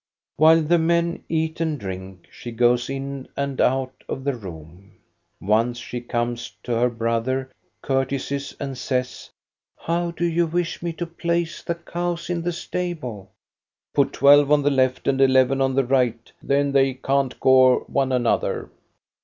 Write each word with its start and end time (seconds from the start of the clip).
While 0.37 0.63
the 0.63 0.79
men 0.79 1.23
eat 1.29 1.61
and 1.61 1.79
drink, 1.79 2.25
she 2.31 2.49
goes 2.51 2.89
in 2.89 3.27
and 3.37 3.61
out 3.61 4.03
of 4.09 4.23
the 4.23 4.33
room. 4.33 4.93
Once 5.39 5.77
she 5.77 6.01
comes 6.01 6.51
to 6.63 6.71
her 6.73 6.89
brother, 6.89 7.51
cour 7.83 8.03
tesies, 8.07 8.55
and 8.59 8.75
says, 8.75 9.29
—"How 9.85 10.09
do 10.09 10.25
you 10.25 10.47
wish 10.47 10.81
me 10.81 10.91
to 10.93 11.05
place 11.05 11.61
the 11.61 11.75
cows 11.75 12.31
in 12.31 12.41
the 12.41 12.51
stable?"" 12.51 13.29
Put 13.93 14.11
twelve 14.13 14.51
on 14.51 14.63
the 14.63 14.71
left 14.71 15.07
and 15.07 15.21
eleven 15.21 15.61
on 15.61 15.75
the 15.75 15.85
right, 15.85 16.31
then 16.41 16.71
they 16.71 16.95
can't 16.95 17.39
gore 17.39 17.81
one 17.81 18.11
another." 18.11 18.71